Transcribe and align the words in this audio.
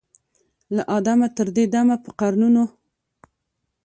له 0.75 0.83
آدمه 0.97 1.27
تر 1.37 1.47
دې 1.55 1.65
دمه 1.73 1.95
په 2.03 2.11
قرنونو 2.19 2.63